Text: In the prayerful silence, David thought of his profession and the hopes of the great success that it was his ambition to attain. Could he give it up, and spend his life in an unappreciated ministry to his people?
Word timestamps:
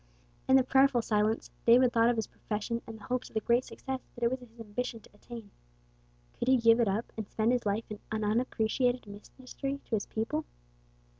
In 0.47 0.55
the 0.55 0.63
prayerful 0.63 1.03
silence, 1.03 1.51
David 1.63 1.93
thought 1.93 2.09
of 2.09 2.15
his 2.15 2.25
profession 2.25 2.81
and 2.87 2.97
the 2.97 3.03
hopes 3.03 3.29
of 3.29 3.35
the 3.35 3.39
great 3.39 3.63
success 3.63 3.99
that 4.15 4.23
it 4.23 4.31
was 4.31 4.39
his 4.39 4.59
ambition 4.59 4.99
to 4.99 5.11
attain. 5.13 5.51
Could 6.39 6.47
he 6.47 6.57
give 6.57 6.79
it 6.79 6.87
up, 6.87 7.13
and 7.17 7.29
spend 7.29 7.51
his 7.51 7.67
life 7.67 7.85
in 7.87 7.99
an 8.11 8.23
unappreciated 8.23 9.05
ministry 9.05 9.79
to 9.85 9.95
his 9.95 10.07
people? 10.07 10.45